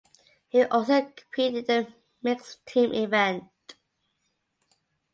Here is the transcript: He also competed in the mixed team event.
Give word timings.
He 0.47 0.63
also 0.63 1.03
competed 1.15 1.69
in 1.69 1.83
the 1.85 1.93
mixed 2.23 2.65
team 2.65 2.91
event. 2.91 3.43